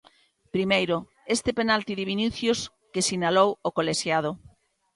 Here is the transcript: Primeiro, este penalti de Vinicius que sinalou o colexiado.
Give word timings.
Primeiro, 0.55 0.97
este 1.35 1.51
penalti 1.59 1.93
de 1.95 2.07
Vinicius 2.11 2.59
que 2.93 3.05
sinalou 3.09 3.49
o 3.67 3.69
colexiado. 3.77 4.31